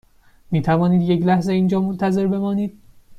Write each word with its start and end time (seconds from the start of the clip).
می 0.51 0.61
توانید 0.61 1.09
یک 1.09 1.25
لحظه 1.25 1.53
اینجا 1.53 1.81
منتظر 1.81 2.27
بمانید؟ 2.27 2.79